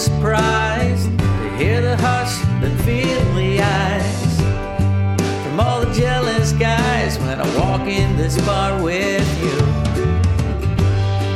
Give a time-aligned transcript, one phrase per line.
[0.00, 4.40] surprised to hear the hush, then feel the eyes
[5.44, 9.58] from all the jealous guys when I walk in this bar with you.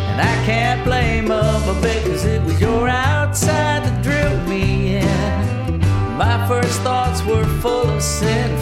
[0.08, 4.96] And I can't blame them a bit, cause it was your outside that drew me
[4.96, 5.80] in.
[6.16, 8.53] My first thoughts were full of sinful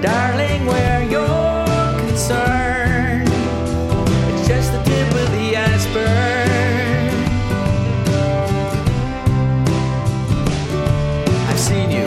[0.00, 7.12] darling, where you're concerned, it's just the tip of the iceberg.
[11.48, 12.04] I've seen you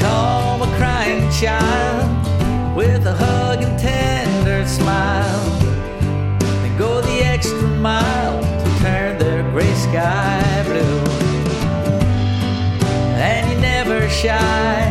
[0.00, 5.40] calm a crying child with a hug and tender smile.
[6.64, 11.00] and go the extra mile to turn their gray sky blue.
[13.16, 14.81] And you never shy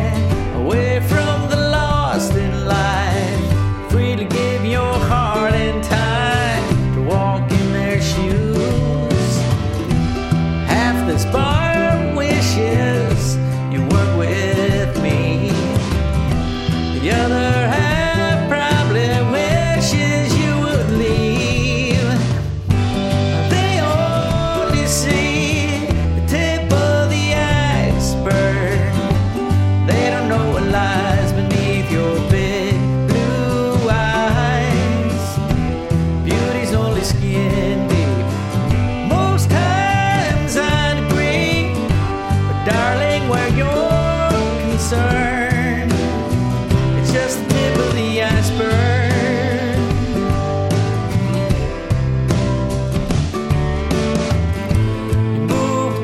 [46.98, 49.12] it's just the tip of the iceberg.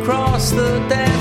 [0.00, 1.18] Across the dance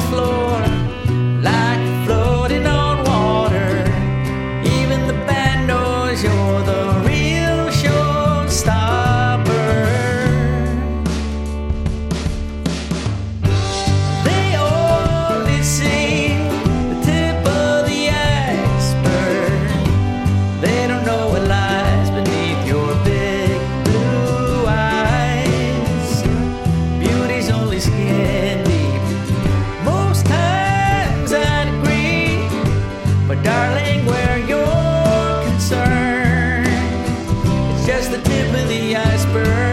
[38.18, 39.67] the tip of the iceberg.